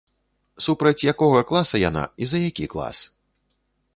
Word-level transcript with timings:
Супраць 0.67 1.05
якога 1.13 1.41
класа 1.51 1.83
яна 1.89 2.03
і 2.27 2.31
за 2.31 2.39
які 2.47 2.65
клас. 2.75 2.97